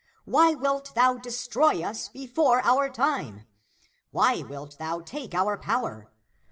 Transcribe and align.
Why 0.25 0.55
wilt 0.55 0.95
thou 0.95 1.17
destroy 1.17 1.83
us 1.83 2.09
before 2.09 2.61
our 2.63 2.89
time? 2.89 3.41
^ 3.41 3.45
Why 4.09 4.41
wilt 4.41 4.79
thou 4.79 5.01
take 5.01 5.35
our 5.35 5.57
power 5.59 6.09